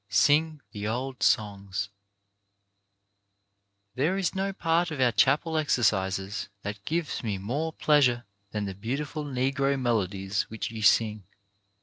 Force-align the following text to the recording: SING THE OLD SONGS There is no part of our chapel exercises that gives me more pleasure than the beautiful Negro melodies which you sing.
SING 0.09 0.61
THE 0.71 0.87
OLD 0.87 1.21
SONGS 1.21 1.91
There 3.93 4.17
is 4.17 4.33
no 4.33 4.51
part 4.51 4.89
of 4.89 4.99
our 4.99 5.11
chapel 5.11 5.57
exercises 5.59 6.49
that 6.63 6.83
gives 6.85 7.23
me 7.23 7.37
more 7.37 7.71
pleasure 7.71 8.25
than 8.49 8.65
the 8.65 8.73
beautiful 8.73 9.23
Negro 9.23 9.79
melodies 9.79 10.49
which 10.49 10.71
you 10.71 10.81
sing. 10.81 11.25